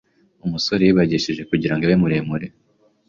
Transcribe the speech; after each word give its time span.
Umusore 0.45 0.81
yibagishije 0.83 1.41
kugirango 1.49 1.83
abe 1.83 1.95
muremure 2.01 2.47